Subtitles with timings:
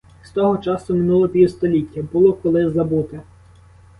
[0.23, 3.21] З того часу минуло півстоліття, було коли забути.